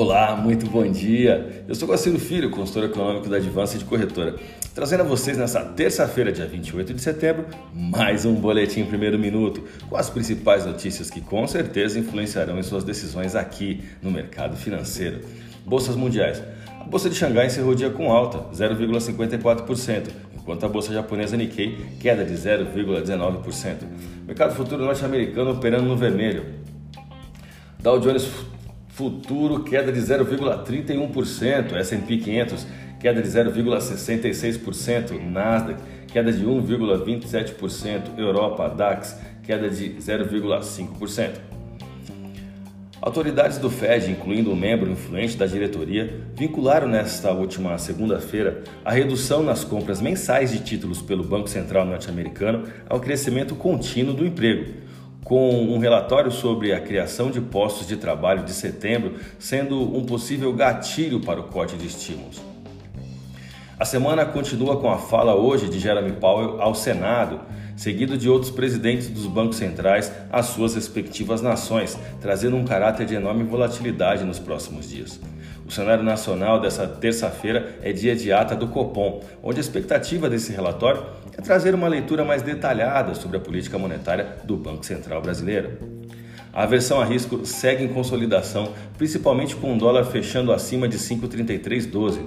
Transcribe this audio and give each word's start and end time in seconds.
Olá, 0.00 0.36
muito 0.36 0.64
bom 0.70 0.88
dia. 0.88 1.64
Eu 1.66 1.74
sou 1.74 1.88
Guaciro 1.88 2.20
Filho, 2.20 2.50
consultor 2.50 2.84
econômico 2.84 3.28
da 3.28 3.38
Advance 3.38 3.76
de 3.76 3.84
Corretora, 3.84 4.36
trazendo 4.72 5.00
a 5.00 5.04
vocês 5.04 5.36
nessa 5.36 5.60
terça-feira, 5.60 6.30
dia 6.30 6.46
28 6.46 6.94
de 6.94 7.02
setembro, 7.02 7.46
mais 7.74 8.24
um 8.24 8.32
boletim 8.32 8.84
primeiro 8.84 9.18
minuto 9.18 9.60
com 9.88 9.96
as 9.96 10.08
principais 10.08 10.64
notícias 10.64 11.10
que 11.10 11.20
com 11.20 11.44
certeza 11.48 11.98
influenciarão 11.98 12.60
em 12.60 12.62
suas 12.62 12.84
decisões 12.84 13.34
aqui 13.34 13.82
no 14.00 14.08
mercado 14.08 14.56
financeiro. 14.56 15.18
Bolsas 15.66 15.96
mundiais. 15.96 16.40
A 16.80 16.84
bolsa 16.84 17.10
de 17.10 17.16
Xangai 17.16 17.46
encerrou 17.48 17.72
o 17.72 17.74
dia 17.74 17.90
com 17.90 18.12
alta, 18.12 18.38
0,54%, 18.56 20.10
enquanto 20.32 20.64
a 20.64 20.68
bolsa 20.68 20.94
japonesa 20.94 21.36
Nikkei 21.36 21.76
queda 21.98 22.24
de 22.24 22.34
0,19%. 22.34 23.78
Mercado 24.24 24.54
futuro 24.54 24.84
norte-americano 24.84 25.50
operando 25.50 25.88
no 25.88 25.96
vermelho. 25.96 26.44
Dow 27.80 27.98
Jones 27.98 28.28
Futuro 28.98 29.62
queda 29.62 29.92
de 29.92 30.00
0,31%, 30.00 31.76
S&P 31.76 32.16
500 32.16 32.66
queda 32.98 33.22
de 33.22 33.28
0,66%, 33.28 35.12
Nasdaq 35.24 35.80
queda 36.08 36.32
de 36.32 36.44
1,27%, 36.44 38.18
Europa 38.18 38.66
DAX 38.68 39.16
queda 39.44 39.70
de 39.70 39.90
0,5%. 39.90 41.30
Autoridades 43.00 43.58
do 43.58 43.70
Fed, 43.70 44.10
incluindo 44.10 44.50
um 44.50 44.56
membro 44.56 44.90
influente 44.90 45.36
da 45.36 45.46
diretoria, 45.46 46.20
vincularam 46.34 46.88
nesta 46.88 47.30
última 47.30 47.78
segunda-feira 47.78 48.64
a 48.84 48.90
redução 48.90 49.44
nas 49.44 49.62
compras 49.62 50.00
mensais 50.00 50.50
de 50.50 50.58
títulos 50.58 51.00
pelo 51.00 51.22
Banco 51.22 51.48
Central 51.48 51.86
norte-americano 51.86 52.64
ao 52.88 52.98
crescimento 52.98 53.54
contínuo 53.54 54.12
do 54.12 54.26
emprego 54.26 54.87
com 55.28 55.50
um 55.50 55.78
relatório 55.78 56.30
sobre 56.30 56.72
a 56.72 56.80
criação 56.80 57.30
de 57.30 57.38
postos 57.38 57.86
de 57.86 57.98
trabalho 57.98 58.44
de 58.44 58.52
setembro 58.52 59.16
sendo 59.38 59.78
um 59.78 60.04
possível 60.06 60.50
gatilho 60.54 61.20
para 61.20 61.38
o 61.38 61.44
corte 61.44 61.76
de 61.76 61.86
estímulos. 61.86 62.40
A 63.78 63.84
semana 63.84 64.24
continua 64.24 64.80
com 64.80 64.90
a 64.90 64.96
fala 64.96 65.34
hoje 65.34 65.68
de 65.68 65.78
Jeremy 65.78 66.12
Powell 66.12 66.60
ao 66.62 66.74
Senado, 66.74 67.40
seguido 67.76 68.16
de 68.16 68.28
outros 68.28 68.50
presidentes 68.50 69.08
dos 69.08 69.26
bancos 69.26 69.58
centrais 69.58 70.10
às 70.32 70.46
suas 70.46 70.74
respectivas 70.74 71.42
nações, 71.42 71.96
trazendo 72.20 72.56
um 72.56 72.64
caráter 72.64 73.06
de 73.06 73.14
enorme 73.14 73.44
volatilidade 73.44 74.24
nos 74.24 74.38
próximos 74.38 74.88
dias. 74.88 75.20
O 75.66 75.70
cenário 75.70 76.02
nacional 76.02 76.58
dessa 76.58 76.86
terça-feira 76.86 77.78
é 77.82 77.92
dia 77.92 78.16
de 78.16 78.32
ata 78.32 78.56
do 78.56 78.68
Copom, 78.68 79.22
onde 79.42 79.58
a 79.58 79.60
expectativa 79.60 80.28
desse 80.30 80.50
relatório 80.50 81.02
é 81.38 81.40
trazer 81.40 81.72
uma 81.72 81.86
leitura 81.86 82.24
mais 82.24 82.42
detalhada 82.42 83.14
sobre 83.14 83.36
a 83.36 83.40
política 83.40 83.78
monetária 83.78 84.38
do 84.42 84.56
Banco 84.56 84.84
Central 84.84 85.22
brasileiro. 85.22 85.78
A 86.52 86.64
aversão 86.64 87.00
a 87.00 87.04
risco 87.04 87.46
segue 87.46 87.84
em 87.84 87.88
consolidação, 87.88 88.72
principalmente 88.96 89.54
com 89.54 89.72
o 89.72 89.78
dólar 89.78 90.04
fechando 90.04 90.52
acima 90.52 90.88
de 90.88 90.98
5,3312. 90.98 92.18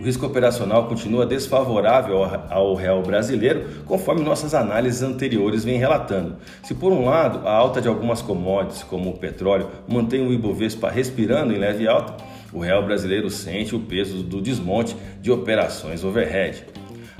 O 0.00 0.04
risco 0.04 0.24
operacional 0.24 0.88
continua 0.88 1.26
desfavorável 1.26 2.24
ao 2.50 2.74
real 2.74 3.02
brasileiro, 3.02 3.66
conforme 3.84 4.22
nossas 4.22 4.54
análises 4.54 5.02
anteriores 5.02 5.62
vêm 5.62 5.78
relatando. 5.78 6.36
Se 6.62 6.74
por 6.74 6.92
um 6.92 7.04
lado 7.04 7.46
a 7.46 7.52
alta 7.52 7.80
de 7.82 7.88
algumas 7.88 8.22
commodities, 8.22 8.82
como 8.84 9.10
o 9.10 9.18
petróleo, 9.18 9.68
mantém 9.86 10.26
o 10.26 10.32
Ibovespa 10.32 10.88
respirando 10.88 11.52
em 11.52 11.58
leve 11.58 11.86
alta, 11.86 12.24
o 12.52 12.58
real 12.58 12.84
brasileiro 12.84 13.28
sente 13.28 13.74
o 13.74 13.80
peso 13.80 14.22
do 14.22 14.40
desmonte 14.40 14.96
de 15.20 15.30
operações 15.30 16.04
overhead. 16.04 16.64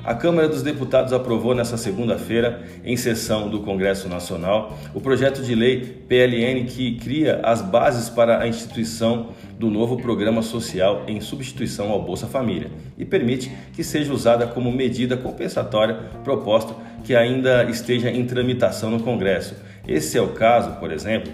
A 0.06 0.14
Câmara 0.14 0.48
dos 0.48 0.62
Deputados 0.62 1.12
aprovou 1.12 1.52
nesta 1.52 1.76
segunda-feira, 1.76 2.62
em 2.84 2.96
sessão 2.96 3.50
do 3.50 3.62
Congresso 3.62 4.08
Nacional, 4.08 4.78
o 4.94 5.00
projeto 5.00 5.42
de 5.42 5.52
lei 5.52 5.80
PLN 5.80 6.64
que 6.64 6.94
cria 6.94 7.40
as 7.42 7.60
bases 7.60 8.08
para 8.08 8.40
a 8.40 8.46
instituição 8.46 9.30
do 9.58 9.68
novo 9.68 9.96
programa 9.96 10.42
social 10.42 11.02
em 11.08 11.20
substituição 11.20 11.90
ao 11.90 12.00
Bolsa 12.00 12.28
Família 12.28 12.70
e 12.96 13.04
permite 13.04 13.50
que 13.74 13.82
seja 13.82 14.12
usada 14.12 14.46
como 14.46 14.70
medida 14.70 15.16
compensatória 15.16 15.94
proposta 16.22 16.72
que 17.02 17.12
ainda 17.12 17.64
esteja 17.64 18.08
em 18.08 18.24
tramitação 18.24 18.92
no 18.92 19.00
Congresso. 19.00 19.56
Esse 19.88 20.16
é 20.16 20.22
o 20.22 20.28
caso, 20.28 20.78
por 20.78 20.92
exemplo, 20.92 21.32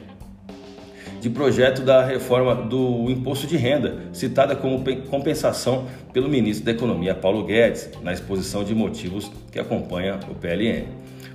de 1.22 1.30
projeto 1.30 1.82
da 1.82 2.04
reforma 2.04 2.52
do 2.52 3.08
imposto 3.08 3.46
de 3.46 3.56
renda, 3.56 3.96
citada 4.12 4.56
como 4.56 4.82
compensação 5.08 5.86
pelo 6.12 6.28
ministro 6.28 6.66
da 6.66 6.72
Economia 6.72 7.14
Paulo 7.14 7.44
Guedes, 7.44 7.88
na 8.02 8.12
exposição 8.12 8.64
de 8.64 8.74
motivos 8.74 9.30
que 9.52 9.60
acompanha 9.60 10.18
o 10.28 10.34
PLN. 10.34 10.88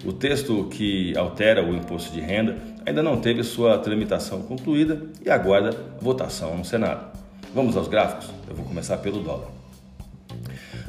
O 0.04 0.12
texto 0.12 0.68
que 0.70 1.18
altera 1.18 1.64
o 1.64 1.74
imposto 1.74 2.12
de 2.12 2.20
renda 2.20 2.58
ainda 2.86 3.02
não 3.02 3.22
teve 3.22 3.42
sua 3.44 3.78
tramitação 3.78 4.42
concluída 4.42 5.02
e 5.26 5.30
aguarda 5.30 5.70
votação 6.02 6.58
no 6.58 6.66
Senado. 6.66 7.18
Vamos 7.56 7.78
aos 7.78 7.88
gráficos? 7.88 8.30
Eu 8.50 8.58
vou 8.58 8.66
começar 8.66 8.98
pelo 8.98 9.22
dólar. 9.22 9.48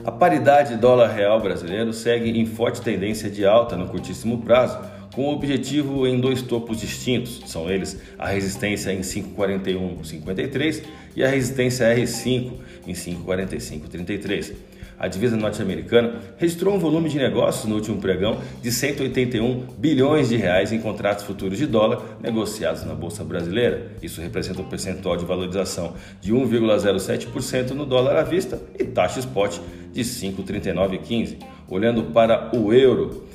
A 0.05 0.11
paridade 0.11 0.77
dólar-real 0.77 1.41
brasileiro 1.41 1.93
segue 1.93 2.37
em 2.37 2.47
forte 2.47 2.81
tendência 2.81 3.31
de 3.31 3.47
alta 3.47 3.77
no 3.77 3.87
curtíssimo 3.87 4.39
prazo, 4.39 4.77
com 5.19 5.31
o 5.31 5.33
objetivo 5.33 6.07
em 6.07 6.21
dois 6.21 6.43
topos 6.43 6.79
distintos, 6.79 7.43
são 7.47 7.69
eles 7.69 8.01
a 8.17 8.29
resistência 8.29 8.93
em 8.93 9.01
541,53 9.01 10.85
e 11.17 11.25
a 11.25 11.29
resistência 11.29 11.93
R5 11.93 12.53
em 12.87 12.93
545,33. 12.93 14.53
A 14.97 15.09
divisa 15.09 15.37
norte-americana 15.37 16.21
registrou 16.39 16.73
um 16.73 16.79
volume 16.79 17.09
de 17.09 17.19
negócios 17.19 17.65
no 17.65 17.75
último 17.75 18.01
pregão 18.01 18.41
de 18.63 18.71
181 18.71 19.67
bilhões 19.77 20.29
de 20.29 20.37
reais 20.37 20.71
em 20.71 20.81
contratos 20.81 21.25
futuros 21.25 21.59
de 21.59 21.67
dólar 21.67 22.01
negociados 22.23 22.85
na 22.85 22.95
bolsa 22.95 23.25
brasileira. 23.25 23.91
Isso 24.01 24.21
representa 24.21 24.63
um 24.63 24.69
percentual 24.69 25.17
de 25.17 25.25
valorização 25.25 25.95
de 26.21 26.33
1,07% 26.33 27.71
no 27.71 27.85
dólar 27.85 28.19
à 28.19 28.23
vista 28.23 28.63
e 28.79 28.85
taxa 28.85 29.19
spot 29.19 29.59
de 29.93 30.03
5,3915. 30.03 31.39
Olhando 31.69 32.05
para 32.05 32.57
o 32.57 32.73
euro, 32.73 33.27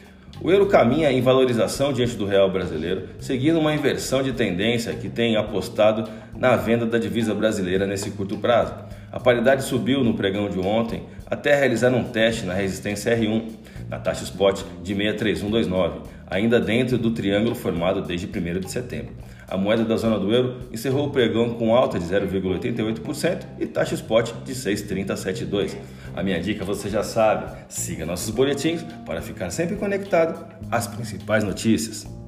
o 0.42 0.52
euro 0.52 0.66
caminha 0.66 1.12
em 1.12 1.22
valorização 1.22 1.94
diante 1.94 2.16
do 2.16 2.26
real 2.26 2.52
brasileiro, 2.52 3.10
seguindo 3.20 3.60
uma 3.60 3.74
inversão 3.74 4.22
de 4.22 4.34
tendência 4.34 4.94
que 4.94 5.10
tem 5.10 5.36
apostado 5.36 6.10
na 6.36 6.56
venda 6.56 6.86
da 6.86 6.98
divisa 6.98 7.34
brasileira 7.34 7.86
nesse 7.86 8.12
curto 8.12 8.38
prazo. 8.38 8.74
A 9.12 9.20
paridade 9.20 9.64
subiu 9.64 10.04
no 10.04 10.16
pregão 10.16 10.50
de 10.50 10.60
ontem 10.60 11.04
até 11.28 11.56
realizar 11.56 11.94
um 11.94 12.04
teste 12.04 12.46
na 12.46 12.54
resistência 12.54 13.16
R1, 13.16 13.44
na 13.90 14.00
taxa 14.00 14.24
spot 14.24 14.62
de 14.82 14.94
63129, 14.96 16.02
ainda 16.28 16.60
dentro 16.60 16.98
do 16.98 17.12
triângulo 17.12 17.54
formado 17.54 18.02
desde 18.02 18.26
1 18.28 18.60
de 18.60 18.72
setembro. 18.72 19.14
A 19.48 19.58
moeda 19.58 19.84
da 19.84 19.98
zona 19.98 20.18
do 20.18 20.34
euro 20.34 20.60
encerrou 20.72 21.08
o 21.08 21.12
pregão 21.12 21.54
com 21.56 21.76
alta 21.76 22.00
de 22.00 22.06
0,88% 22.06 23.46
e 23.60 23.66
taxa 23.66 23.96
spot 23.96 24.32
de 24.44 24.54
6,3072. 24.54 25.76
A 26.16 26.24
minha 26.24 26.42
dica 26.42 26.64
você 26.64 26.90
já 26.90 27.04
sabe, 27.04 27.56
siga 27.68 28.06
nossos 28.06 28.30
boletins 28.30 28.84
para 29.06 29.22
ficar 29.22 29.50
sempre 29.50 29.76
conectado 29.76 30.46
às 30.72 30.88
principais 30.88 31.44
notícias. 31.44 32.23